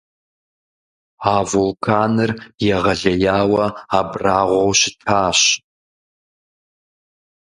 [1.33, 2.31] А вулканыр
[2.75, 3.65] егъэлеяуэ
[3.99, 5.39] абрагъуэу щытащ.